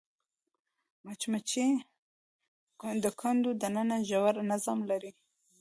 مچمچۍ 1.05 1.71
د 3.03 3.05
کندو 3.19 3.51
دننه 3.61 3.97
ژور 4.09 4.35
نظم 4.49 4.79
لري 4.89 5.11